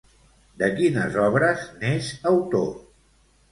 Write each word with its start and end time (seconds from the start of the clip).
De 0.61 0.69
quines 0.79 1.17
obres 1.27 1.67
n'és 1.83 2.11
autor? 2.33 2.69